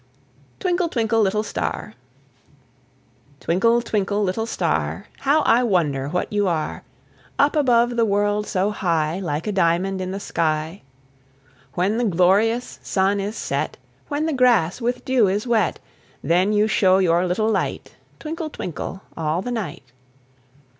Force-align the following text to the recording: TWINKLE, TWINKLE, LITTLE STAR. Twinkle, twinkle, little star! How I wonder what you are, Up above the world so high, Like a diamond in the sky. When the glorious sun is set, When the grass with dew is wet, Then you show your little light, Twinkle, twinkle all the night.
TWINKLE, 0.59 0.89
TWINKLE, 0.89 1.21
LITTLE 1.21 1.43
STAR. 1.43 1.93
Twinkle, 3.39 3.83
twinkle, 3.83 4.23
little 4.23 4.47
star! 4.47 5.05
How 5.19 5.43
I 5.43 5.61
wonder 5.61 6.09
what 6.09 6.33
you 6.33 6.47
are, 6.47 6.81
Up 7.37 7.55
above 7.55 7.95
the 7.97 8.03
world 8.03 8.47
so 8.47 8.71
high, 8.71 9.19
Like 9.19 9.45
a 9.45 9.51
diamond 9.51 10.01
in 10.01 10.09
the 10.09 10.19
sky. 10.19 10.81
When 11.75 11.99
the 11.99 12.03
glorious 12.05 12.79
sun 12.81 13.19
is 13.19 13.35
set, 13.35 13.77
When 14.07 14.25
the 14.25 14.33
grass 14.33 14.81
with 14.81 15.05
dew 15.05 15.27
is 15.27 15.45
wet, 15.45 15.77
Then 16.23 16.51
you 16.51 16.67
show 16.67 16.97
your 16.97 17.27
little 17.27 17.47
light, 17.51 17.95
Twinkle, 18.17 18.49
twinkle 18.49 19.03
all 19.15 19.43
the 19.43 19.51
night. 19.51 19.91